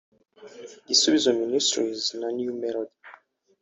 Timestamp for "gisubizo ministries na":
0.87-2.27